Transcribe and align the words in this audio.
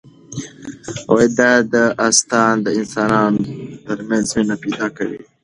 دا 1.39 1.51
داستان 1.75 2.53
د 2.65 2.67
انسانانو 2.79 3.43
ترمنځ 3.85 4.25
مینه 4.35 4.55
پیدا 4.63 4.87
کوي. 4.97 5.21